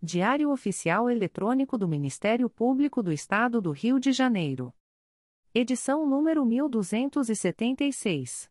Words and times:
Diário 0.00 0.52
Oficial 0.52 1.10
Eletrônico 1.10 1.76
do 1.76 1.88
Ministério 1.88 2.48
Público 2.48 3.02
do 3.02 3.12
Estado 3.12 3.60
do 3.60 3.72
Rio 3.72 3.98
de 3.98 4.12
Janeiro. 4.12 4.72
Edição 5.52 6.06
número 6.06 6.46
1276. 6.46 8.48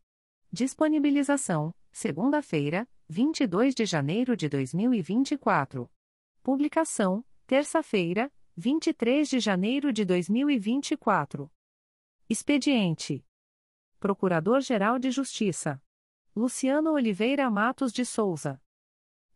Disponibilização: 0.51 1.73
segunda-feira, 1.89 2.85
22 3.07 3.73
de 3.73 3.85
janeiro 3.85 4.35
de 4.35 4.49
2024. 4.49 5.89
Publicação: 6.43 7.23
terça-feira, 7.45 8.29
23 8.57 9.29
de 9.29 9.39
janeiro 9.39 9.93
de 9.93 10.03
2024. 10.03 11.49
Expediente: 12.29 13.25
Procurador-Geral 14.01 14.99
de 14.99 15.11
Justiça 15.11 15.81
Luciano 16.35 16.91
Oliveira 16.91 17.49
Matos 17.49 17.93
de 17.93 18.03
Souza. 18.03 18.61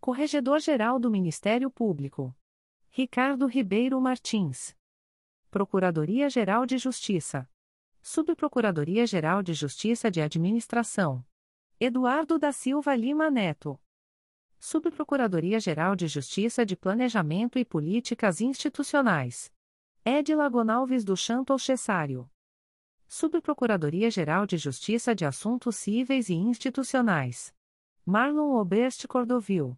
Corregedor-Geral 0.01 0.99
do 0.99 1.11
Ministério 1.11 1.69
Público. 1.69 2.35
Ricardo 2.89 3.45
Ribeiro 3.45 4.01
Martins. 4.01 4.75
Procuradoria-Geral 5.51 6.65
de 6.65 6.79
Justiça. 6.79 7.47
Subprocuradoria-Geral 8.01 9.43
de 9.43 9.53
Justiça 9.53 10.09
de 10.09 10.19
Administração. 10.19 11.23
Eduardo 11.79 12.39
da 12.39 12.51
Silva 12.51 12.95
Lima 12.95 13.29
Neto. 13.29 13.79
Subprocuradoria-Geral 14.57 15.95
de 15.95 16.07
Justiça 16.07 16.65
de 16.65 16.75
Planejamento 16.75 17.59
e 17.59 17.63
Políticas 17.63 18.41
Institucionais. 18.41 19.53
Edila 20.03 20.49
Gonalves 20.49 21.05
do 21.05 21.15
Chanto 21.15 21.55
Cessário. 21.59 22.27
Subprocuradoria-Geral 23.07 24.47
de 24.47 24.57
Justiça 24.57 25.13
de 25.13 25.25
Assuntos 25.25 25.75
Cíveis 25.75 26.27
e 26.29 26.33
Institucionais. 26.33 27.53
Marlon 28.03 28.55
Oberst 28.55 29.05
Cordovil. 29.05 29.77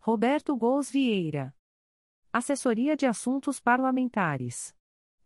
Roberto 0.00 0.56
Gous 0.56 0.90
Vieira. 0.90 1.54
Assessoria 2.32 2.96
de 2.96 3.04
Assuntos 3.04 3.60
Parlamentares. 3.60 4.74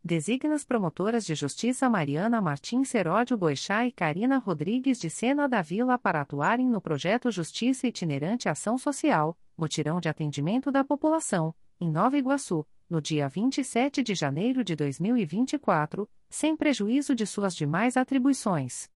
Designa 0.03 0.55
as 0.55 0.65
promotoras 0.65 1.27
de 1.27 1.35
justiça 1.35 1.91
Mariana 1.91 2.41
Martins 2.41 2.89
Seródio 2.89 3.37
Boixá 3.37 3.85
e 3.85 3.91
Karina 3.91 4.39
Rodrigues 4.39 4.99
de 4.99 5.11
Sena 5.11 5.49
da 5.49 5.61
Vila 5.61 5.99
para 5.99 6.21
atuarem 6.21 6.69
no 6.69 6.81
projeto 6.81 7.31
Justiça 7.33 7.87
Itinerante 7.87 8.49
Ação 8.49 8.79
Social, 8.79 9.37
Mutirão 9.57 10.01
de 10.01 10.09
Atendimento 10.09 10.71
da 10.71 10.85
População, 10.85 11.53
em 11.81 11.91
Nova 11.91 12.17
Iguaçu, 12.17 12.65
no 12.89 13.03
dia 13.03 13.29
27 13.29 14.03
de 14.03 14.15
janeiro 14.15 14.63
de 14.63 14.77
2024, 14.77 16.09
sem 16.31 16.57
prejuízo 16.57 17.15
de 17.15 17.27
suas 17.27 17.55
demais 17.55 17.97
atribuições. 17.97 18.89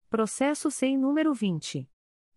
Processo 0.08 0.70
sem 0.70 0.96
número 0.96 1.34
20 1.34 1.89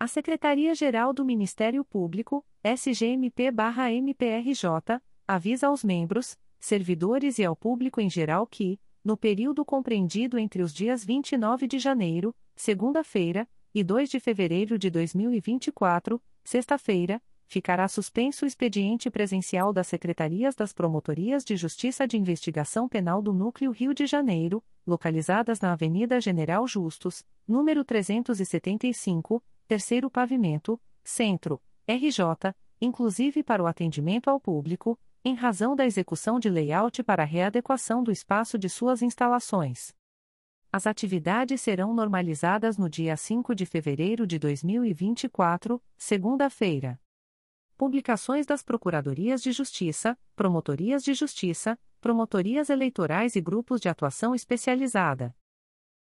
A 0.00 0.08
Secretaria-Geral 0.08 1.12
do 1.12 1.24
Ministério 1.24 1.84
Público, 1.84 2.44
SGMP 2.62 3.52
barra 3.52 3.92
MPRJ, 3.92 5.00
avisa 5.28 5.68
aos 5.68 5.84
membros, 5.84 6.36
servidores 6.58 7.38
e 7.38 7.44
ao 7.44 7.54
público 7.54 8.00
em 8.00 8.10
geral 8.10 8.48
que, 8.48 8.80
no 9.06 9.16
período 9.16 9.64
compreendido 9.64 10.36
entre 10.36 10.64
os 10.64 10.74
dias 10.74 11.04
29 11.04 11.68
de 11.68 11.78
janeiro, 11.78 12.34
segunda-feira, 12.56 13.48
e 13.72 13.84
2 13.84 14.10
de 14.10 14.18
fevereiro 14.18 14.76
de 14.76 14.90
2024, 14.90 16.20
sexta-feira, 16.42 17.22
ficará 17.46 17.86
suspenso 17.86 18.44
o 18.44 18.48
expediente 18.48 19.08
presencial 19.08 19.72
das 19.72 19.86
Secretarias 19.86 20.56
das 20.56 20.72
Promotorias 20.72 21.44
de 21.44 21.56
Justiça 21.56 22.04
de 22.04 22.16
Investigação 22.16 22.88
Penal 22.88 23.22
do 23.22 23.32
Núcleo 23.32 23.70
Rio 23.70 23.94
de 23.94 24.08
Janeiro, 24.08 24.60
localizadas 24.84 25.60
na 25.60 25.72
Avenida 25.72 26.20
General 26.20 26.66
Justus, 26.66 27.22
número 27.46 27.84
375, 27.84 29.40
terceiro 29.68 30.10
pavimento, 30.10 30.80
Centro, 31.04 31.62
RJ, 31.86 32.52
inclusive 32.80 33.44
para 33.44 33.62
o 33.62 33.68
atendimento 33.68 34.28
ao 34.28 34.40
público, 34.40 34.98
em 35.26 35.34
razão 35.34 35.74
da 35.74 35.84
execução 35.84 36.38
de 36.38 36.48
layout 36.48 37.02
para 37.02 37.24
readequação 37.24 38.00
do 38.00 38.12
espaço 38.12 38.56
de 38.56 38.68
suas 38.68 39.02
instalações. 39.02 39.92
As 40.70 40.86
atividades 40.86 41.60
serão 41.60 41.92
normalizadas 41.92 42.78
no 42.78 42.88
dia 42.88 43.16
5 43.16 43.52
de 43.52 43.66
fevereiro 43.66 44.24
de 44.24 44.38
2024, 44.38 45.82
segunda-feira. 45.96 47.00
Publicações 47.76 48.46
das 48.46 48.62
Procuradorias 48.62 49.42
de 49.42 49.50
Justiça, 49.50 50.16
Promotorias 50.36 51.02
de 51.02 51.12
Justiça, 51.12 51.76
Promotorias 52.00 52.70
Eleitorais 52.70 53.34
e 53.34 53.40
Grupos 53.40 53.80
de 53.80 53.88
Atuação 53.88 54.32
Especializada. 54.32 55.34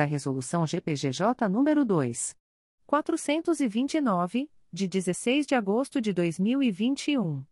da 0.00 0.04
Resolução 0.06 0.66
GPGJ 0.66 1.46
nº 1.46 1.84
2. 1.84 2.34
429, 2.86 4.50
de 4.72 4.88
16 4.88 5.46
de 5.46 5.54
agosto 5.54 6.00
de 6.00 6.14
2021. 6.14 7.44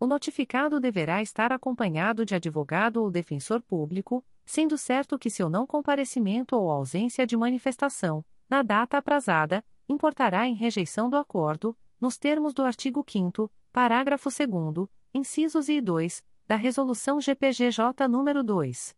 O 0.00 0.08
notificado 0.08 0.80
deverá 0.80 1.22
estar 1.22 1.52
acompanhado 1.52 2.26
de 2.26 2.34
advogado 2.34 2.96
ou 2.96 3.12
defensor 3.12 3.62
público, 3.62 4.24
sendo 4.44 4.76
certo 4.76 5.18
que 5.18 5.30
seu 5.30 5.48
não 5.48 5.66
comparecimento 5.66 6.56
ou 6.56 6.70
ausência 6.70 7.26
de 7.26 7.36
manifestação, 7.36 8.24
na 8.48 8.62
data 8.62 8.98
aprazada, 8.98 9.64
importará 9.88 10.46
em 10.46 10.54
rejeição 10.54 11.08
do 11.08 11.16
acordo, 11.16 11.76
nos 12.00 12.16
termos 12.16 12.52
do 12.52 12.62
artigo 12.62 13.04
5 13.06 13.50
parágrafo 13.72 14.28
2 14.30 14.88
incisos 15.12 15.68
e 15.68 15.80
2, 15.80 16.24
da 16.46 16.56
Resolução 16.56 17.20
GPGJ 17.20 18.06
nº 18.08 18.42
2. 18.42 18.94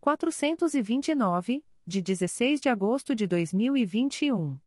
429, 0.00 1.64
de 1.86 2.02
16 2.02 2.60
de 2.60 2.68
agosto 2.68 3.14
de 3.14 3.26
2021. 3.26 4.58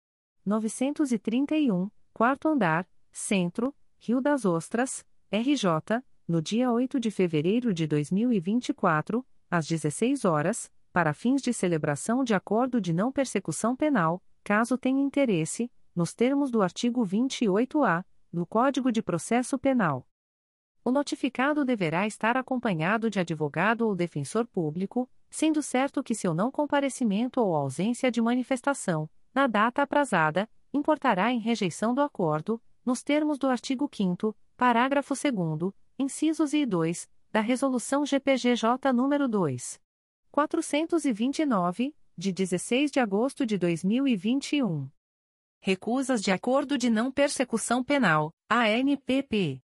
931, 0.46 1.90
quarto 2.14 2.46
andar, 2.46 2.88
Centro, 3.10 3.74
Rio 3.98 4.20
das 4.20 4.44
Ostras, 4.44 5.04
RJ, 5.28 6.00
no 6.28 6.40
dia 6.40 6.70
8 6.70 7.00
de 7.00 7.10
fevereiro 7.10 7.74
de 7.74 7.84
2024, 7.84 9.26
às 9.50 9.66
16 9.66 10.24
horas, 10.24 10.70
para 10.92 11.12
fins 11.12 11.42
de 11.42 11.52
celebração 11.52 12.22
de 12.22 12.32
acordo 12.32 12.80
de 12.80 12.92
não 12.92 13.10
persecução 13.10 13.74
penal, 13.74 14.22
caso 14.44 14.78
tenha 14.78 15.02
interesse, 15.02 15.68
nos 15.92 16.14
termos 16.14 16.48
do 16.48 16.62
artigo 16.62 17.04
28-A 17.04 18.04
do 18.32 18.46
Código 18.46 18.92
de 18.92 19.02
Processo 19.02 19.58
Penal. 19.58 20.06
O 20.84 20.92
notificado 20.92 21.64
deverá 21.64 22.06
estar 22.06 22.36
acompanhado 22.36 23.10
de 23.10 23.18
advogado 23.18 23.82
ou 23.82 23.96
defensor 23.96 24.46
público, 24.46 25.10
sendo 25.28 25.60
certo 25.60 26.04
que 26.04 26.14
seu 26.14 26.32
não 26.32 26.52
comparecimento 26.52 27.40
ou 27.40 27.56
ausência 27.56 28.12
de 28.12 28.22
manifestação, 28.22 29.10
na 29.36 29.46
data 29.46 29.82
aprazada, 29.82 30.48
importará 30.72 31.30
em 31.30 31.38
rejeição 31.38 31.94
do 31.94 32.00
acordo, 32.00 32.58
nos 32.82 33.02
termos 33.02 33.36
do 33.36 33.46
artigo 33.48 33.86
5 33.92 34.34
parágrafo 34.56 35.12
2 35.14 35.74
incisos 35.98 36.54
I 36.54 36.62
e 36.62 36.66
2, 36.66 37.06
da 37.30 37.42
Resolução 37.42 38.06
GPGJ 38.06 38.94
nº 38.94 39.28
2. 39.28 39.80
429, 40.30 41.94
de 42.16 42.32
16 42.32 42.90
de 42.90 42.98
agosto 42.98 43.44
de 43.44 43.58
2021. 43.58 44.88
Recusas 45.60 46.22
de 46.22 46.30
Acordo 46.30 46.78
de 46.78 46.88
Não 46.88 47.12
Persecução 47.12 47.84
Penal, 47.84 48.30
ANPP. 48.48 49.60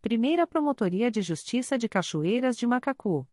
Primeira 0.00 0.46
Promotoria 0.46 1.10
de 1.10 1.22
Justiça 1.22 1.76
de 1.76 1.88
Cachoeiras 1.88 2.56
de 2.56 2.64
Macacu. 2.66 3.26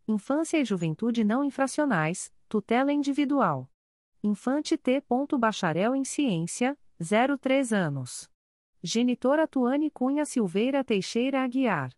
Infância 0.06 0.58
e 0.58 0.64
Juventude 0.64 1.24
não 1.24 1.44
infracionais, 1.44 2.32
tutela 2.48 2.92
individual. 2.92 3.70
Infante 4.22 4.76
T. 4.76 5.02
Bacharel 5.38 5.94
em 5.94 6.04
Ciência, 6.04 6.78
03 6.98 7.72
anos. 7.72 8.30
Genitora 8.82 9.48
Tuane 9.48 9.90
Cunha 9.90 10.26
Silveira 10.26 10.84
Teixeira 10.84 11.42
Aguiar. 11.42 11.90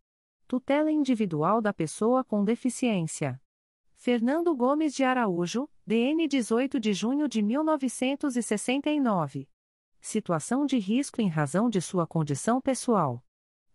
Tutela 0.48 0.92
individual 0.92 1.62
da 1.62 1.72
pessoa 1.74 2.24
com 2.24 2.44
deficiência. 2.44 3.40
Fernando 3.96 4.56
Gomes 4.56 4.94
de 4.94 5.04
Araújo, 5.04 5.70
DN 5.86 6.28
18 6.28 6.80
de 6.80 6.94
junho 6.94 7.28
de 7.28 7.42
1969. 7.42 9.50
Situação 10.00 10.66
de 10.66 10.78
risco 10.78 11.22
em 11.22 11.30
razão 11.30 11.70
de 11.70 11.82
sua 11.82 12.06
condição 12.06 12.60
pessoal. 12.60 13.24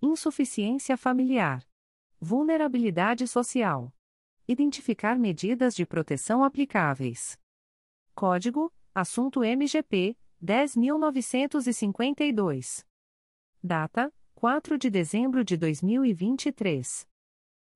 Insuficiência 0.00 0.96
familiar. 0.96 1.66
Vulnerabilidade 2.20 3.26
social. 3.26 3.92
Identificar 4.46 5.18
medidas 5.18 5.74
de 5.74 5.84
proteção 5.84 6.44
aplicáveis. 6.44 7.36
Código: 8.14 8.72
Assunto 8.94 9.42
MGP 9.42 10.16
10952. 10.40 12.86
Data: 13.60 14.14
4 14.36 14.78
de 14.78 14.88
dezembro 14.88 15.42
de 15.42 15.56
2023. 15.56 17.08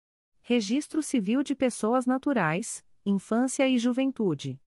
Registro 0.41 1.03
Civil 1.03 1.43
de 1.43 1.57
Pessoas 1.57 2.07
Naturais, 2.07 2.87
Infância 3.05 3.67
e 3.67 3.77
Juventude. 3.77 4.62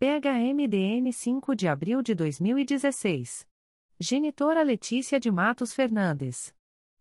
PHMDN 0.00 1.12
5 1.12 1.56
de 1.56 1.66
abril 1.66 2.02
de 2.02 2.14
2016. 2.14 3.44
Genitora 3.98 4.62
Letícia 4.62 5.18
de 5.18 5.28
Matos 5.28 5.74
Fernandes. 5.74 6.54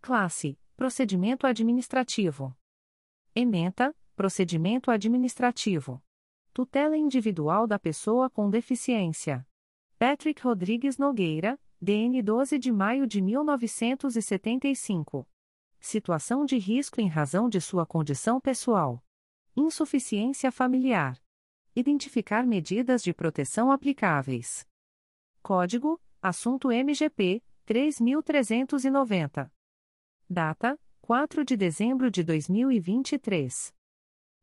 Classe: 0.00 0.56
Procedimento 0.78 1.44
administrativo. 1.44 2.56
Ementa: 3.34 3.92
Procedimento 4.14 4.92
administrativo. 4.92 6.00
Tutela 6.54 6.96
individual 6.96 7.66
da 7.66 7.80
pessoa 7.80 8.30
com 8.30 8.48
deficiência. 8.48 9.44
Patrick 9.98 10.40
Rodrigues 10.40 10.96
Nogueira, 10.96 11.58
DN 11.82 12.22
12 12.22 12.60
de 12.60 12.70
maio 12.70 13.08
de 13.08 13.20
1975. 13.20 15.28
Situação 15.80 16.44
de 16.44 16.58
risco 16.58 17.00
em 17.00 17.08
razão 17.08 17.48
de 17.48 17.60
sua 17.60 17.84
condição 17.84 18.40
pessoal. 18.40 19.04
Insuficiência 19.56 20.52
familiar. 20.52 21.20
Identificar 21.74 22.46
medidas 22.46 23.02
de 23.02 23.12
proteção 23.12 23.72
aplicáveis. 23.72 24.64
Código: 25.42 26.00
Assunto 26.22 26.68
MGP 26.68 27.42
3390. 27.66 29.57
Data: 30.30 30.78
4 31.00 31.42
de 31.42 31.56
dezembro 31.56 32.10
de 32.10 32.22
2023. 32.22 33.72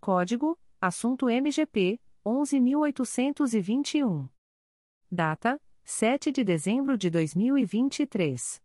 Código: 0.00 0.56
Assunto 0.80 1.28
MGP 1.28 2.00
11821. 2.24 4.28
Data: 5.10 5.58
7 5.84 6.30
de 6.32 6.42
dezembro 6.42 6.98
de 6.98 7.08
2023. 7.08 8.60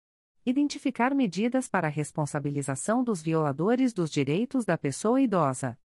Identificar 0.45 1.13
medidas 1.13 1.67
para 1.67 1.87
a 1.87 1.91
responsabilização 1.91 3.03
dos 3.03 3.21
violadores 3.21 3.91
dos 3.93 4.09
direitos 4.09 4.63
da 4.65 4.77
pessoa 4.77 5.19
idosa. 5.21 5.77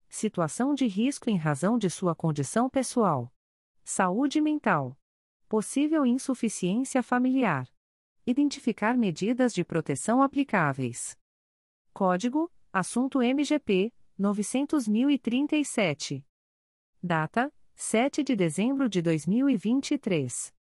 Situação 0.09 0.75
de 0.75 0.89
risco 0.89 1.31
em 1.31 1.37
razão 1.37 1.79
de 1.79 1.89
sua 1.89 2.13
condição 2.13 2.69
pessoal. 2.69 3.33
Saúde 3.85 4.41
mental. 4.41 4.99
Possível 5.49 6.05
insuficiência 6.05 7.05
familiar. 7.05 7.69
Identificar 8.27 8.97
medidas 8.97 9.55
de 9.55 9.63
proteção 9.63 10.25
aplicáveis. 10.25 11.17
Código: 11.93 12.51
Assunto 12.73 13.21
MGP 13.23 13.93
900.037. 14.19 16.25
Data: 17.03 17.53
7 17.75 18.25
de 18.25 18.35
dezembro 18.35 18.89
de 18.89 19.01
2023. 19.01 20.53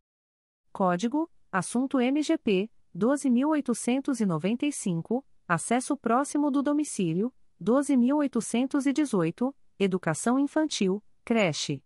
Código: 0.74 1.32
Assunto 1.50 2.02
MGP 2.02 2.70
12.895, 2.94 5.24
acesso 5.48 5.96
próximo 5.96 6.52
do 6.52 6.62
domicílio, 6.62 7.34
12.818, 7.62 9.56
educação 9.80 10.38
infantil, 10.38 11.02
creche. 11.24 11.82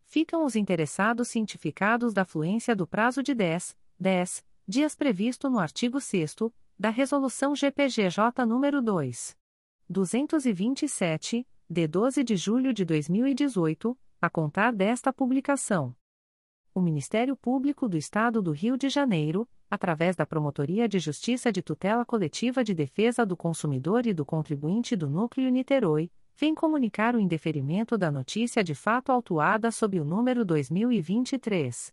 Ficam 0.04 0.44
os 0.44 0.56
interessados 0.56 1.28
cientificados 1.28 2.12
da 2.12 2.24
fluência 2.24 2.74
do 2.76 2.86
prazo 2.86 3.22
de 3.22 3.34
10, 3.34 3.74
10 3.98 4.44
dias 4.72 4.94
previsto 4.94 5.50
no 5.50 5.58
artigo 5.58 6.00
6 6.00 6.36
da 6.78 6.88
Resolução 6.88 7.54
GPGJ 7.54 8.46
nº 8.46 8.80
2. 8.80 9.36
227, 9.86 11.46
de 11.68 11.86
12 11.86 12.24
de 12.24 12.36
julho 12.36 12.72
de 12.72 12.82
2018, 12.82 13.94
a 14.18 14.30
contar 14.30 14.72
desta 14.72 15.12
publicação. 15.12 15.94
O 16.74 16.80
Ministério 16.80 17.36
Público 17.36 17.86
do 17.86 17.98
Estado 17.98 18.40
do 18.40 18.50
Rio 18.50 18.78
de 18.78 18.88
Janeiro, 18.88 19.46
através 19.70 20.16
da 20.16 20.24
Promotoria 20.24 20.88
de 20.88 20.98
Justiça 20.98 21.52
de 21.52 21.60
Tutela 21.60 22.06
Coletiva 22.06 22.64
de 22.64 22.72
Defesa 22.72 23.26
do 23.26 23.36
Consumidor 23.36 24.06
e 24.06 24.14
do 24.14 24.24
Contribuinte 24.24 24.96
do 24.96 25.10
Núcleo 25.10 25.50
Niterói, 25.50 26.10
vem 26.34 26.54
comunicar 26.54 27.14
o 27.14 27.20
indeferimento 27.20 27.98
da 27.98 28.10
notícia 28.10 28.64
de 28.64 28.74
fato 28.74 29.12
autuada 29.12 29.70
sob 29.70 30.00
o 30.00 30.04
número 30.04 30.46
2023 30.46 31.92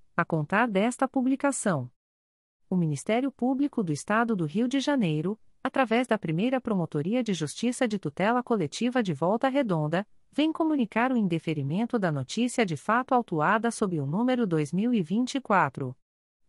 a 0.15 0.23
contar 0.25 0.67
desta 0.67 1.07
publicação. 1.07 1.89
O 2.69 2.75
Ministério 2.75 3.31
Público 3.31 3.83
do 3.83 3.91
Estado 3.91 4.35
do 4.35 4.45
Rio 4.45 4.67
de 4.67 4.79
Janeiro, 4.79 5.39
através 5.63 6.07
da 6.07 6.17
primeira 6.17 6.61
Promotoria 6.61 7.23
de 7.23 7.33
Justiça 7.33 7.87
de 7.87 7.99
Tutela 7.99 8.41
Coletiva 8.41 9.03
de 9.03 9.13
Volta 9.13 9.49
Redonda, 9.49 10.07
vem 10.31 10.51
comunicar 10.51 11.11
o 11.11 11.17
indeferimento 11.17 11.99
da 11.99 12.11
notícia 12.11 12.65
de 12.65 12.75
fato 12.77 13.13
autuada 13.13 13.69
sob 13.69 13.99
o 13.99 14.05
número 14.05 14.47
2024. 14.47 15.95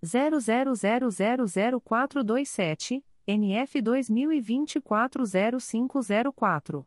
00000427, 0.04 3.04
NF 3.26 3.82
2024 3.82 5.24
0504. 5.60 6.86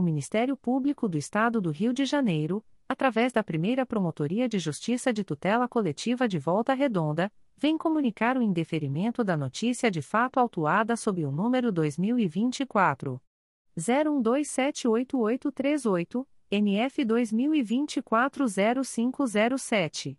O 0.00 0.02
Ministério 0.02 0.56
Público 0.56 1.06
do 1.06 1.18
Estado 1.18 1.60
do 1.60 1.70
Rio 1.70 1.92
de 1.92 2.06
Janeiro, 2.06 2.64
através 2.88 3.34
da 3.34 3.44
primeira 3.44 3.84
Promotoria 3.84 4.48
de 4.48 4.58
Justiça 4.58 5.12
de 5.12 5.22
Tutela 5.22 5.68
Coletiva 5.68 6.26
de 6.26 6.38
Volta 6.38 6.72
Redonda, 6.72 7.30
vem 7.54 7.76
comunicar 7.76 8.38
o 8.38 8.42
indeferimento 8.42 9.22
da 9.22 9.36
notícia 9.36 9.90
de 9.90 10.00
fato 10.00 10.40
autuada 10.40 10.96
sob 10.96 11.22
o 11.22 11.30
número 11.30 11.70
2024. 11.70 13.20
01278838, 13.78 16.26
NF 16.50 17.04
2024 17.04 18.46
0507. 18.82 20.18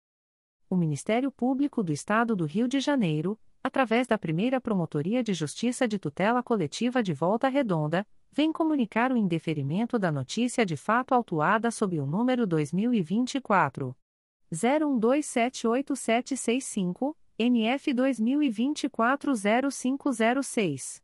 o 0.71 0.77
Ministério 0.77 1.29
Público 1.29 1.83
do 1.83 1.91
Estado 1.91 2.33
do 2.33 2.45
Rio 2.45 2.65
de 2.65 2.79
Janeiro, 2.79 3.37
através 3.61 4.07
da 4.07 4.17
primeira 4.17 4.61
Promotoria 4.61 5.21
de 5.21 5.33
Justiça 5.33 5.85
de 5.85 5.99
Tutela 5.99 6.41
Coletiva 6.41 7.03
de 7.03 7.13
Volta 7.13 7.49
Redonda, 7.49 8.07
vem 8.31 8.53
comunicar 8.53 9.11
o 9.11 9.17
indeferimento 9.17 9.99
da 9.99 10.09
notícia 10.09 10.65
de 10.65 10.77
fato 10.77 11.13
autuada 11.13 11.69
sob 11.71 11.99
o 11.99 12.05
número 12.05 12.47
2024. 12.47 13.93
01278765, 14.49 17.17
NF 17.37 17.93
2024 17.93 19.33
0506. 19.69 21.03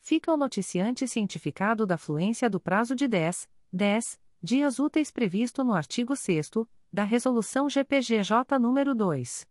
Fica 0.00 0.32
o 0.32 0.36
noticiante 0.38 1.06
cientificado 1.06 1.84
da 1.84 1.98
fluência 1.98 2.48
do 2.48 2.58
prazo 2.58 2.94
de 2.94 3.06
10, 3.06 3.46
10 3.70 4.18
dias 4.42 4.78
úteis 4.78 5.10
previsto 5.10 5.64
no 5.64 5.74
artigo 5.74 6.14
6 6.14 6.50
da 6.92 7.02
Resolução 7.02 7.68
GPGJ 7.68 8.56
nº 8.58 8.94
2. 8.94 9.48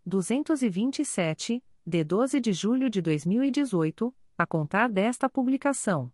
227, 0.06 1.62
de 1.86 2.04
12 2.06 2.40
de 2.40 2.54
julho 2.54 2.90
de 2.90 3.02
2018, 3.02 4.16
a 4.40 4.48
contar 4.48 4.90
desta 4.90 5.30
publicação. 5.30 6.12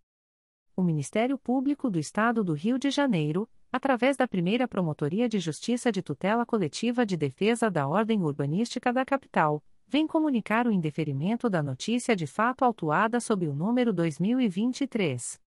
O 0.81 0.83
Ministério 0.83 1.37
Público 1.37 1.89
do 1.91 1.99
Estado 1.99 2.43
do 2.43 2.53
Rio 2.53 2.79
de 2.79 2.89
Janeiro, 2.89 3.47
através 3.71 4.17
da 4.17 4.27
primeira 4.27 4.67
Promotoria 4.67 5.29
de 5.29 5.37
Justiça 5.37 5.91
de 5.91 6.01
Tutela 6.01 6.43
Coletiva 6.43 7.05
de 7.05 7.15
Defesa 7.15 7.69
da 7.69 7.87
Ordem 7.87 8.23
Urbanística 8.23 8.91
da 8.91 9.05
Capital, 9.05 9.63
vem 9.87 10.07
comunicar 10.07 10.65
o 10.65 10.71
indeferimento 10.71 11.47
da 11.51 11.61
notícia 11.61 12.15
de 12.15 12.25
fato 12.25 12.65
autuada 12.65 13.19
sob 13.19 13.47
o 13.47 13.53
número 13.53 13.93
2023 13.93 15.39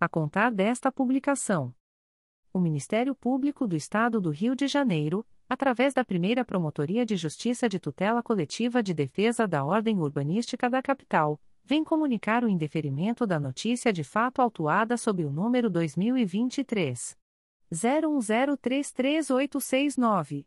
a 0.00 0.08
contar 0.08 0.50
desta 0.50 0.90
publicação. 0.92 1.74
O 2.52 2.60
Ministério 2.60 3.14
Público 3.14 3.66
do 3.66 3.76
Estado 3.76 4.20
do 4.20 4.28
Rio 4.30 4.56
de 4.56 4.66
Janeiro, 4.66 5.24
através 5.48 5.94
da 5.94 6.04
primeira 6.04 6.44
Promotoria 6.44 7.06
de 7.06 7.16
Justiça 7.16 7.68
de 7.68 7.78
Tutela 7.78 8.20
Coletiva 8.22 8.82
de 8.82 8.92
Defesa 8.94 9.46
da 9.46 9.64
Ordem 9.64 9.98
Urbanística 9.98 10.68
da 10.68 10.82
Capital, 10.82 11.40
vem 11.64 11.84
comunicar 11.84 12.42
o 12.44 12.48
indeferimento 12.48 13.26
da 13.26 13.38
notícia 13.38 13.92
de 13.92 14.02
fato 14.02 14.40
autuada 14.40 14.96
sob 14.96 15.22
o 15.24 15.30
número 15.30 15.68
2023 15.68 17.14
01033869. 17.72 20.46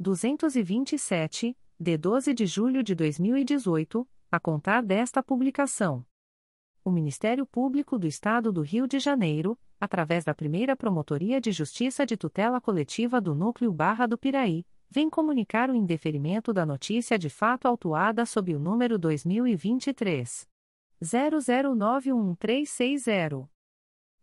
227, 0.00 1.56
de 1.78 1.96
12 1.96 2.34
de 2.34 2.44
julho 2.44 2.82
de 2.82 2.96
2018, 2.96 4.04
a 4.32 4.40
contar 4.40 4.82
desta 4.82 5.22
publicação. 5.22 6.04
O 6.84 6.90
Ministério 6.90 7.46
Público 7.46 8.00
do 8.00 8.08
Estado 8.08 8.50
do 8.50 8.62
Rio 8.62 8.88
de 8.88 8.98
Janeiro, 8.98 9.56
através 9.80 10.24
da 10.24 10.34
primeira 10.34 10.74
Promotoria 10.74 11.40
de 11.40 11.52
Justiça 11.52 12.04
de 12.04 12.16
Tutela 12.16 12.60
Coletiva 12.60 13.20
do 13.20 13.32
Núcleo 13.32 13.72
Barra 13.72 14.08
do 14.08 14.18
Piraí, 14.18 14.66
vem 14.90 15.08
comunicar 15.08 15.70
o 15.70 15.76
indeferimento 15.76 16.52
da 16.52 16.66
notícia 16.66 17.16
de 17.16 17.30
fato 17.30 17.68
autuada 17.68 18.26
sob 18.26 18.56
o 18.56 18.58
número 18.58 18.98
2023 18.98 20.48
00911360. 21.00 23.48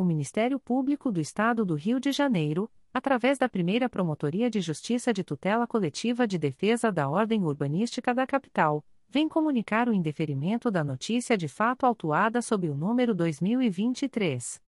O 0.00 0.02
Ministério 0.02 0.58
Público 0.58 1.12
do 1.12 1.20
Estado 1.20 1.62
do 1.62 1.74
Rio 1.74 2.00
de 2.00 2.10
Janeiro, 2.10 2.70
através 2.90 3.36
da 3.36 3.50
primeira 3.50 3.86
Promotoria 3.86 4.48
de 4.48 4.58
Justiça 4.58 5.12
de 5.12 5.22
Tutela 5.22 5.66
Coletiva 5.66 6.26
de 6.26 6.38
Defesa 6.38 6.90
da 6.90 7.06
Ordem 7.06 7.44
Urbanística 7.44 8.14
da 8.14 8.26
Capital, 8.26 8.82
vem 9.10 9.28
comunicar 9.28 9.90
o 9.90 9.92
indeferimento 9.92 10.70
da 10.70 10.82
notícia 10.82 11.36
de 11.36 11.48
fato 11.48 11.84
autuada 11.84 12.40
sob 12.40 12.66
o 12.70 12.74
número 12.74 13.14
2023. 13.14 14.62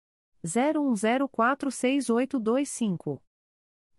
01046825. 0.43 3.21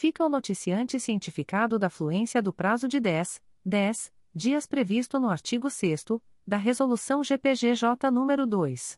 Fica 0.00 0.24
o 0.24 0.28
noticiante 0.28 1.00
cientificado 1.00 1.76
da 1.76 1.90
fluência 1.90 2.40
do 2.40 2.52
prazo 2.52 2.86
de 2.86 3.00
10, 3.00 3.42
10 3.64 4.12
dias 4.32 4.64
previsto 4.64 5.18
no 5.18 5.28
artigo 5.28 5.68
6 5.68 6.04
da 6.46 6.56
Resolução 6.56 7.24
GPGJ 7.24 8.08
nº 8.08 8.46
2. 8.46 8.96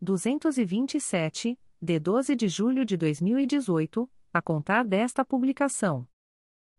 227, 0.00 1.58
de 1.82 2.00
12 2.00 2.34
de 2.34 2.48
julho 2.48 2.86
de 2.86 2.96
2018, 2.96 4.10
a 4.32 4.40
contar 4.40 4.84
desta 4.86 5.22
publicação 5.22 6.08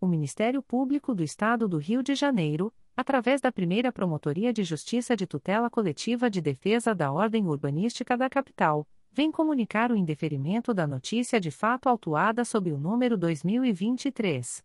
O 0.00 0.06
Ministério 0.06 0.62
Público 0.62 1.14
do 1.14 1.22
Estado 1.22 1.68
do 1.68 1.76
Rio 1.76 2.02
de 2.02 2.14
Janeiro, 2.14 2.72
através 2.96 3.42
da 3.42 3.52
primeira 3.52 3.92
Promotoria 3.92 4.50
de 4.50 4.64
Justiça 4.64 5.14
de 5.14 5.26
Tutela 5.26 5.68
Coletiva 5.68 6.30
de 6.30 6.40
Defesa 6.40 6.94
da 6.94 7.12
Ordem 7.12 7.46
Urbanística 7.46 8.16
da 8.16 8.30
Capital, 8.30 8.88
vem 9.12 9.30
comunicar 9.30 9.92
o 9.92 9.96
indeferimento 9.96 10.72
da 10.72 10.86
notícia 10.86 11.38
de 11.38 11.50
fato 11.50 11.86
autuada 11.86 12.46
sob 12.46 12.72
o 12.72 12.78
número 12.78 13.18
2023 13.18 14.64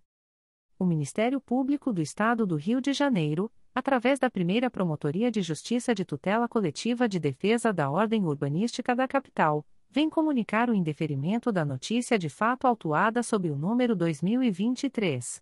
O 0.78 0.86
Ministério 0.86 1.42
Público 1.42 1.92
do 1.92 2.02
Estado 2.02 2.46
do 2.46 2.56
Rio 2.56 2.80
de 2.82 2.94
Janeiro, 2.94 3.52
através 3.74 4.20
da 4.20 4.30
primeira 4.30 4.70
Promotoria 4.70 5.32
de 5.32 5.42
Justiça 5.42 5.96
de 5.96 6.06
Tutela 6.06 6.48
Coletiva 6.48 7.10
de 7.10 7.20
Defesa 7.20 7.74
da 7.74 7.90
Ordem 7.90 8.24
Urbanística 8.26 8.96
da 8.96 9.08
Capital, 9.08 9.66
vem 9.90 10.08
comunicar 10.10 10.70
o 10.70 10.76
indeferimento 10.76 11.52
da 11.52 11.66
notícia 11.66 12.20
de 12.20 12.30
fato 12.30 12.68
autuada 12.68 13.24
sob 13.24 13.50
o 13.50 13.56
número 13.56 13.96
2023 13.96 15.42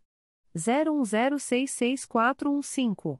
01066415. 0.56 3.20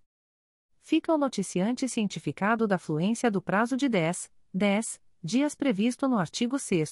Fica 0.81 1.13
o 1.13 1.17
noticiante 1.17 1.87
cientificado 1.87 2.67
da 2.67 2.77
fluência 2.77 3.31
do 3.31 3.41
prazo 3.41 3.77
de 3.77 3.87
10, 3.87 4.29
10 4.53 4.99
dias 5.23 5.55
previsto 5.55 6.09
no 6.09 6.17
artigo 6.17 6.59
6 6.59 6.91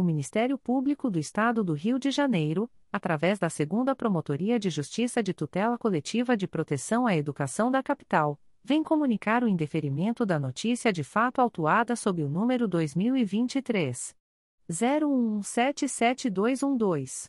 O 0.00 0.02
Ministério 0.02 0.56
Público 0.56 1.10
do 1.10 1.18
Estado 1.18 1.62
do 1.62 1.74
Rio 1.74 1.98
de 1.98 2.10
Janeiro, 2.10 2.70
através 2.90 3.38
da 3.38 3.50
Segunda 3.50 3.94
Promotoria 3.94 4.58
de 4.58 4.70
Justiça 4.70 5.22
de 5.22 5.34
Tutela 5.34 5.76
Coletiva 5.76 6.34
de 6.34 6.48
Proteção 6.48 7.06
à 7.06 7.14
Educação 7.14 7.70
da 7.70 7.82
Capital, 7.82 8.40
vem 8.64 8.82
comunicar 8.82 9.44
o 9.44 9.46
indeferimento 9.46 10.24
da 10.24 10.40
notícia 10.40 10.90
de 10.90 11.04
fato 11.04 11.38
autuada 11.38 11.94
sob 11.94 12.22
o 12.22 12.30
número 12.30 12.66
2023 12.66 14.16
01177212. 14.70 17.28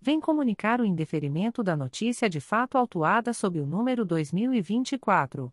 vem 0.00 0.20
comunicar 0.20 0.80
o 0.80 0.84
indeferimento 0.84 1.62
da 1.62 1.76
notícia 1.76 2.28
de 2.28 2.40
fato 2.40 2.76
autuada 2.78 3.32
sob 3.32 3.60
o 3.60 3.66
número 3.66 4.04
2024 4.04 5.52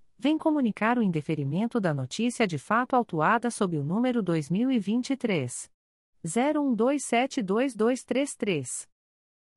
vem 0.21 0.37
comunicar 0.37 0.97
o 0.99 1.01
indeferimento 1.01 1.79
da 1.79 1.95
notícia 1.95 2.45
de 2.45 2.59
fato 2.59 2.95
autuada 2.95 3.49
sob 3.49 3.75
o 3.75 3.83
número 3.83 4.21
2023 4.21 5.67
01272233. 6.23 8.87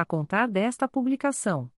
a 0.00 0.04
contar 0.04 0.48
desta 0.48 0.88
publicação 0.88 1.70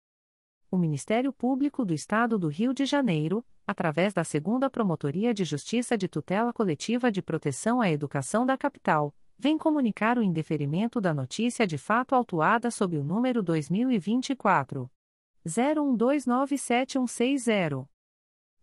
o 0.72 0.78
Ministério 0.78 1.34
Público 1.34 1.84
do 1.84 1.94
Estado 1.94 2.40
do 2.40 2.48
Rio 2.48 2.74
de 2.74 2.86
Janeiro, 2.86 3.46
através 3.68 4.14
da 4.14 4.24
Segunda 4.24 4.70
Promotoria 4.70 5.34
de 5.34 5.44
Justiça 5.44 5.98
de 5.98 6.08
Tutela 6.08 6.54
Coletiva 6.54 7.12
de 7.12 7.22
Proteção 7.22 7.82
à 7.82 7.92
Educação 7.92 8.46
da 8.46 8.58
Capital, 8.58 9.14
vem 9.38 9.58
comunicar 9.58 10.18
o 10.18 10.24
indeferimento 10.24 11.02
da 11.02 11.14
notícia 11.14 11.68
de 11.68 11.78
fato 11.78 12.16
autuada 12.16 12.72
sob 12.72 12.98
o 12.98 13.04
número 13.04 13.44
2024 13.44 14.90
01297160. 15.46 17.86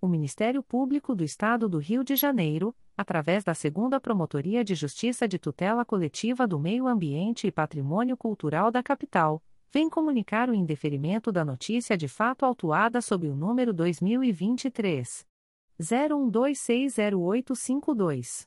O 0.00 0.06
Ministério 0.06 0.62
Público 0.62 1.12
do 1.12 1.24
Estado 1.24 1.68
do 1.68 1.78
Rio 1.78 2.04
de 2.04 2.14
Janeiro, 2.14 2.72
através 2.96 3.42
da 3.42 3.52
Segunda 3.52 4.00
Promotoria 4.00 4.62
de 4.62 4.76
Justiça 4.76 5.26
de 5.26 5.40
Tutela 5.40 5.84
Coletiva 5.84 6.46
do 6.46 6.56
Meio 6.56 6.86
Ambiente 6.86 7.48
e 7.48 7.52
Patrimônio 7.52 8.16
Cultural 8.16 8.70
da 8.70 8.80
Capital, 8.80 9.42
vem 9.72 9.90
comunicar 9.90 10.48
o 10.48 10.54
indeferimento 10.54 11.32
da 11.32 11.44
notícia 11.44 11.96
de 11.96 12.06
fato 12.06 12.44
autuada 12.44 13.00
sob 13.00 13.26
o 13.26 13.34
número 13.34 13.72
2023 13.72 15.26
01260852. 15.80 18.46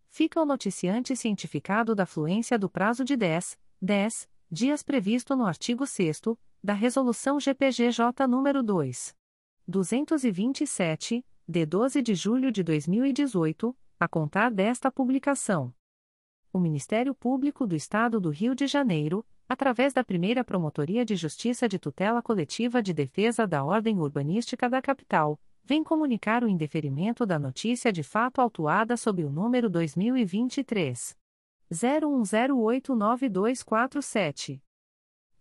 Fica 0.09 0.41
o 0.41 0.45
noticiante 0.45 1.15
cientificado 1.15 1.95
da 1.95 2.05
fluência 2.05 2.59
do 2.59 2.69
prazo 2.69 3.05
de 3.05 3.15
10, 3.15 3.57
10 3.81 4.27
dias 4.51 4.83
previsto 4.83 5.37
no 5.37 5.45
artigo 5.45 5.87
6 5.87 6.19
da 6.65 6.73
Resolução 6.73 7.39
GPGJ 7.39 8.27
nº 8.27 8.61
2. 8.63 9.15
227, 9.67 11.23
de 11.47 11.63
12 11.63 12.01
de 12.01 12.15
julho 12.15 12.51
de 12.51 12.63
2018, 12.63 13.77
a 13.99 14.07
contar 14.07 14.49
desta 14.49 14.91
publicação. 14.91 15.71
O 16.51 16.57
Ministério 16.57 17.13
Público 17.13 17.67
do 17.67 17.75
Estado 17.75 18.19
do 18.19 18.31
Rio 18.31 18.55
de 18.55 18.65
Janeiro, 18.65 19.23
através 19.47 19.93
da 19.93 20.03
primeira 20.03 20.43
Promotoria 20.43 21.05
de 21.05 21.15
Justiça 21.15 21.69
de 21.69 21.77
Tutela 21.77 22.19
Coletiva 22.19 22.81
de 22.81 22.95
Defesa 22.95 23.45
da 23.45 23.63
Ordem 23.63 23.99
Urbanística 23.99 24.67
da 24.67 24.81
Capital, 24.81 25.39
vem 25.63 25.83
comunicar 25.83 26.43
o 26.43 26.49
indeferimento 26.49 27.27
da 27.27 27.37
notícia 27.37 27.93
de 27.93 28.01
fato 28.01 28.41
autuada 28.41 28.97
sob 28.97 29.23
o 29.23 29.29
número 29.29 29.69
2023. 29.69 31.15
01089247. 31.71 34.64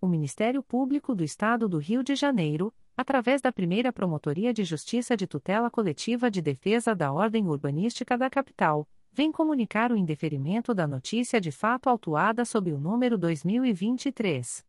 O 0.00 0.08
Ministério 0.08 0.60
Público 0.60 1.14
do 1.14 1.22
Estado 1.22 1.68
do 1.68 1.78
Rio 1.78 2.02
de 2.02 2.16
Janeiro, 2.16 2.74
através 2.96 3.40
da 3.40 3.52
primeira 3.52 3.92
Promotoria 3.92 4.52
de 4.52 4.64
Justiça 4.64 5.16
de 5.16 5.28
Tutela 5.28 5.70
Coletiva 5.70 6.28
de 6.28 6.42
Defesa 6.42 6.96
da 6.96 7.12
Ordem 7.12 7.46
Urbanística 7.46 8.18
da 8.18 8.28
Capital, 8.28 8.88
vem 9.12 9.30
comunicar 9.30 9.92
o 9.92 9.96
indeferimento 9.96 10.74
da 10.74 10.84
notícia 10.84 11.40
de 11.40 11.52
fato 11.52 11.88
autuada 11.88 12.44
sob 12.44 12.72
o 12.72 12.80
número 12.80 13.16
2023 13.16 14.68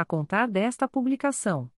a 0.00 0.04
contar 0.04 0.48
desta 0.48 0.88
publicação. 0.88 1.70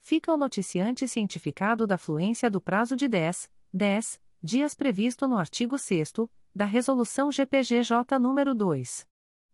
Fica 0.00 0.32
o 0.32 0.36
noticiante 0.36 1.08
cientificado 1.08 1.84
da 1.84 1.98
fluência 1.98 2.48
do 2.48 2.60
prazo 2.60 2.94
de 2.94 3.08
10, 3.08 3.50
10 3.72 4.20
dias 4.40 4.72
previsto 4.74 5.26
no 5.26 5.36
artigo 5.36 5.76
6 5.76 6.12
da 6.54 6.64
Resolução 6.64 7.30
GPGJ 7.32 8.20
nº 8.20 8.54
2. 8.54 9.08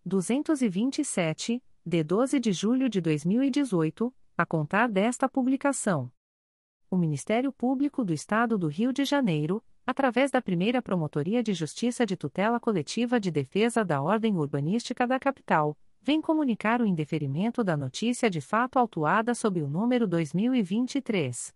227, 0.05 1.65
de 1.85 2.05
12 2.05 2.39
de 2.39 2.53
julho 2.53 2.91
de 2.91 3.01
2018, 3.01 4.15
a 4.37 4.45
contar 4.45 4.87
desta 4.87 5.27
publicação. 5.27 6.13
O 6.91 6.99
Ministério 6.99 7.51
Público 7.53 8.05
do 8.05 8.13
Estado 8.13 8.59
do 8.59 8.67
Rio 8.67 8.93
de 8.93 9.07
Janeiro, 9.07 9.65
através 9.87 10.31
da 10.31 10.43
primeira 10.43 10.83
Promotoria 10.83 11.43
de 11.43 11.55
Justiça 11.55 12.05
de 12.05 12.19
Tutela 12.19 12.61
Coletiva 12.61 13.19
de 13.19 13.31
Defesa 13.31 13.83
da 13.83 14.03
Ordem 14.03 14.37
Urbanística 14.37 15.07
da 15.07 15.19
Capital, 15.19 15.75
vem 16.03 16.21
comunicar 16.21 16.83
o 16.83 16.87
indeferimento 16.87 17.65
da 17.65 17.79
notícia 17.79 18.29
de 18.29 18.43
fato 18.43 18.79
autuada 18.79 19.35
sob 19.35 19.63
o 19.63 19.69
número 19.69 20.07
2023. 20.07 21.55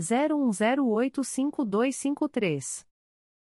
01085253. 0.00 2.89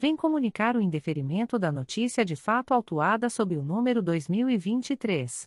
vem 0.00 0.16
comunicar 0.16 0.74
o 0.76 0.80
indeferimento 0.80 1.58
da 1.58 1.70
notícia 1.70 2.24
de 2.24 2.34
fato 2.34 2.72
autuada 2.72 3.28
sob 3.28 3.58
o 3.58 3.62
número 3.62 4.00
2023 4.00 5.46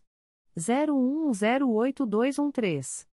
01108213. 0.55 3.07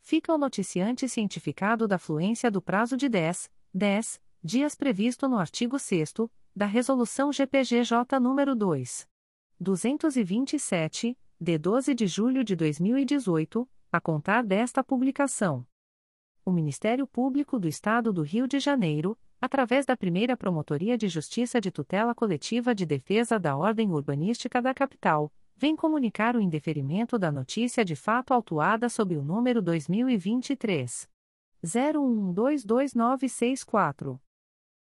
Fica 0.00 0.32
o 0.32 0.38
noticiante 0.38 1.08
cientificado 1.08 1.88
da 1.88 1.98
fluência 1.98 2.48
do 2.48 2.62
prazo 2.62 2.96
de 2.96 3.08
10, 3.08 3.50
10 3.74 4.20
dias 4.40 4.76
previsto 4.76 5.28
no 5.28 5.36
artigo 5.36 5.80
6 5.80 6.14
da 6.54 6.64
Resolução 6.64 7.32
GPGJ 7.32 8.20
nº 8.20 8.54
2. 8.54 9.15
227, 9.58 11.18
de 11.40 11.58
12 11.58 11.94
de 11.94 12.06
julho 12.06 12.44
de 12.44 12.54
2018, 12.54 13.66
a 13.90 13.98
contar 13.98 14.44
desta 14.44 14.84
publicação. 14.84 15.66
O 16.44 16.52
Ministério 16.52 17.06
Público 17.06 17.58
do 17.58 17.66
Estado 17.66 18.12
do 18.12 18.20
Rio 18.20 18.46
de 18.46 18.60
Janeiro, 18.60 19.18
através 19.40 19.86
da 19.86 19.96
primeira 19.96 20.36
Promotoria 20.36 20.98
de 20.98 21.08
Justiça 21.08 21.58
de 21.58 21.70
Tutela 21.70 22.14
Coletiva 22.14 22.74
de 22.74 22.84
Defesa 22.84 23.38
da 23.38 23.56
Ordem 23.56 23.90
Urbanística 23.90 24.60
da 24.60 24.74
Capital, 24.74 25.32
vem 25.56 25.74
comunicar 25.74 26.36
o 26.36 26.40
indeferimento 26.40 27.18
da 27.18 27.32
notícia 27.32 27.82
de 27.82 27.96
fato 27.96 28.34
autuada 28.34 28.90
sob 28.90 29.16
o 29.16 29.24
número 29.24 29.62
2023. 29.62 31.08
01122964. 31.64 34.20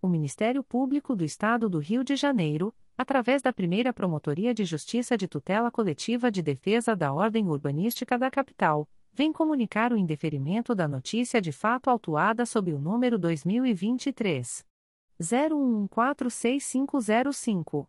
o 0.00 0.08
Ministério 0.08 0.62
Público 0.62 1.14
do 1.14 1.22
Estado 1.24 1.68
do 1.68 1.78
Rio 1.78 2.02
de 2.02 2.16
Janeiro, 2.16 2.74
através 2.96 3.42
da 3.42 3.52
primeira 3.52 3.92
Promotoria 3.92 4.54
de 4.54 4.64
Justiça 4.64 5.14
de 5.16 5.28
Tutela 5.28 5.70
Coletiva 5.70 6.30
de 6.30 6.40
Defesa 6.42 6.96
da 6.96 7.12
Ordem 7.12 7.46
Urbanística 7.48 8.18
da 8.18 8.30
Capital, 8.30 8.88
vem 9.12 9.32
comunicar 9.32 9.92
o 9.92 9.96
indeferimento 9.96 10.72
da 10.74 10.88
notícia 10.88 11.40
de 11.40 11.52
fato 11.52 11.88
autuada 11.90 12.46
sob 12.46 12.72
o 12.72 12.78
número 12.78 13.18
2023. 13.18 14.64
01146505. 15.20 17.86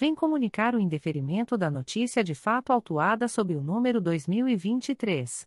vem 0.00 0.14
comunicar 0.14 0.74
o 0.74 0.80
indeferimento 0.80 1.58
da 1.58 1.70
notícia 1.70 2.24
de 2.24 2.34
fato 2.34 2.72
autuada 2.72 3.28
sob 3.28 3.54
o 3.54 3.62
número 3.62 4.00
2023 4.00 5.46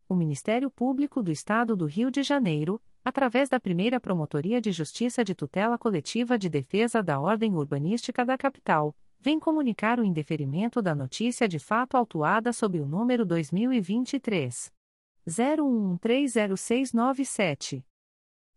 O 0.08 0.14
Ministério 0.14 0.68
Público 0.68 1.22
do 1.22 1.30
Estado 1.30 1.76
do 1.76 1.86
Rio 1.86 2.10
de 2.10 2.24
Janeiro, 2.24 2.82
através 3.04 3.48
da 3.48 3.60
primeira 3.60 4.00
Promotoria 4.00 4.60
de 4.60 4.72
Justiça 4.72 5.22
de 5.22 5.36
Tutela 5.36 5.78
Coletiva 5.78 6.36
de 6.36 6.48
Defesa 6.48 7.00
da 7.00 7.20
Ordem 7.20 7.54
Urbanística 7.54 8.24
da 8.24 8.36
Capital, 8.36 8.92
vem 9.20 9.38
comunicar 9.38 10.00
o 10.00 10.04
indeferimento 10.04 10.82
da 10.82 10.92
notícia 10.92 11.46
de 11.46 11.60
fato 11.60 11.96
autuada 11.96 12.52
sob 12.52 12.80
o 12.80 12.86
número 12.86 13.24
2023 13.24 14.72
01130697. 15.28 17.84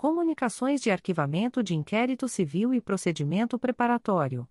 Comunicações 0.00 0.80
de 0.80 0.90
Arquivamento 0.90 1.62
de 1.62 1.74
Inquérito 1.74 2.26
Civil 2.26 2.72
e 2.72 2.80
Procedimento 2.80 3.58
Preparatório. 3.58 4.48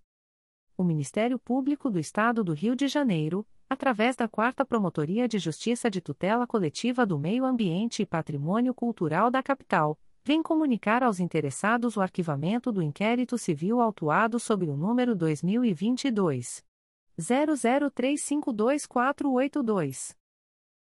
O 0.78 0.84
Ministério 0.84 1.40
Público 1.40 1.90
do 1.90 1.98
Estado 1.98 2.44
do 2.44 2.54
Rio 2.54 2.76
de 2.76 2.88
Janeiro, 2.88 3.44
através 3.68 4.16
da 4.16 4.28
4 4.28 4.64
Promotoria 4.64 5.28
de 5.28 5.40
Justiça 5.40 5.90
de 5.90 6.02
Tutela 6.02 6.46
Coletiva 6.46 7.04
do 7.04 7.18
Meio 7.18 7.46
Ambiente 7.46 8.04
e 8.04 8.06
Patrimônio 8.06 8.76
Cultural 8.76 9.32
da 9.32 9.42
Capital, 9.42 9.98
vem 10.24 10.44
comunicar 10.44 11.02
aos 11.02 11.20
interessados 11.20 11.98
o 11.98 12.02
arquivamento 12.02 12.72
do 12.72 12.84
inquérito 12.84 13.36
civil 13.36 13.82
autuado 13.82 14.40
sob 14.40 14.68
o 14.68 14.78
número 14.78 15.16
2022 15.16 16.64
00352482. 17.20 20.19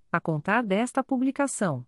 a 0.11 0.19
contar 0.19 0.63
desta 0.63 1.03
publicação. 1.03 1.85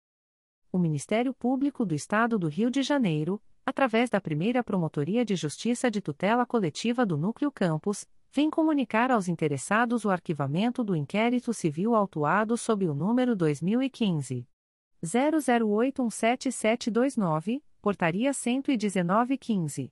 o 0.71 0.79
Ministério 0.79 1.33
Público 1.33 1.85
do 1.85 1.93
Estado 1.93 2.39
do 2.39 2.47
Rio 2.47 2.71
de 2.71 2.81
Janeiro, 2.81 3.41
através 3.65 4.09
da 4.09 4.21
primeira 4.21 4.63
Promotoria 4.63 5.25
de 5.25 5.35
Justiça 5.35 5.91
de 5.91 5.99
Tutela 6.01 6.45
Coletiva 6.45 7.05
do 7.05 7.17
Núcleo 7.17 7.51
Campos, 7.51 8.07
vem 8.31 8.49
comunicar 8.49 9.11
aos 9.11 9.27
interessados 9.27 10.05
o 10.05 10.09
arquivamento 10.09 10.81
do 10.83 10.95
inquérito 10.95 11.53
civil 11.53 11.93
autuado 11.93 12.57
sob 12.57 12.87
o 12.87 12.93
número 12.93 13.35
2015. 13.35 14.47
00817729, 15.03 17.61
Portaria 17.81 18.31
119-15. 18.31 19.91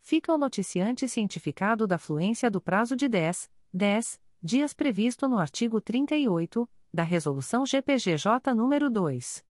Fica 0.02 0.34
o 0.34 0.38
noticiante 0.38 1.08
cientificado 1.08 1.88
da 1.88 1.98
fluência 1.98 2.50
do 2.50 2.60
prazo 2.60 2.96
de 2.96 3.08
10, 3.08 3.50
10 3.74 4.20
dias 4.42 4.74
previsto 4.74 5.28
no 5.28 5.38
artigo 5.40 5.80
38 5.82 6.70
da 6.94 7.04
Resolução 7.04 7.66
GPGJ 7.66 8.54
nº 8.54 8.90
2. 8.90 9.46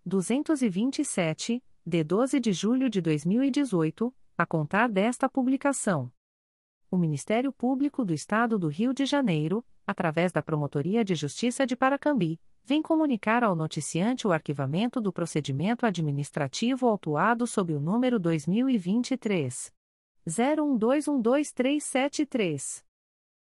227, 0.05 1.61
de 1.85 2.03
12 2.03 2.39
de 2.39 2.51
julho 2.53 2.89
de 2.89 3.01
2018, 3.01 4.13
a 4.37 4.45
contar 4.45 4.89
desta 4.89 5.29
publicação. 5.29 6.09
O 6.89 6.97
Ministério 6.97 7.51
Público 7.51 8.05
do 8.05 8.13
Estado 8.13 8.57
do 8.57 8.67
Rio 8.67 8.93
de 8.93 9.05
Janeiro, 9.05 9.65
através 9.85 10.31
da 10.31 10.41
Promotoria 10.41 11.03
de 11.03 11.15
Justiça 11.15 11.67
de 11.67 11.75
Paracambi, 11.75 12.39
vem 12.63 12.81
comunicar 12.81 13.43
ao 13.43 13.53
noticiante 13.55 14.25
o 14.27 14.31
arquivamento 14.31 15.01
do 15.01 15.11
procedimento 15.11 15.85
administrativo 15.85 16.87
autuado 16.87 17.45
sob 17.47 17.73
o 17.73 17.79
número 17.79 18.19
2023 18.19 19.73
01212373. 20.27 22.86